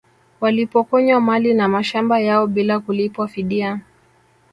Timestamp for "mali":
1.21-1.53